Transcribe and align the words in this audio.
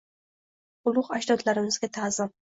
Ulug‘ 0.91 1.11
ajdodlarimizga 1.19 1.93
ta’zim 2.01 2.35